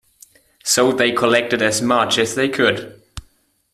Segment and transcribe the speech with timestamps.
[0.63, 2.99] So they collected as much as they could.